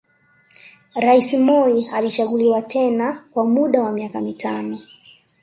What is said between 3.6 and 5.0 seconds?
wa miaka mitano